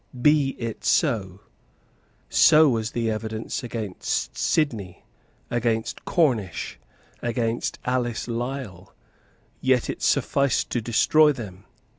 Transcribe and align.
Be 0.19 0.55
it 0.57 0.83
so. 0.83 1.41
So 2.27 2.69
was 2.69 2.89
the 2.93 3.11
evidence 3.11 3.63
against 3.63 4.35
Sidney, 4.35 5.03
against 5.51 6.05
Cornish, 6.05 6.79
against 7.21 7.77
Alice 7.85 8.27
Lisle; 8.27 8.95
yet 9.61 9.91
it 9.91 10.01
sufficed 10.01 10.71
to 10.71 10.81
destroy 10.81 11.31
them. 11.33 11.65